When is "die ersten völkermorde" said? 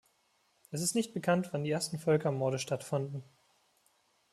1.63-2.57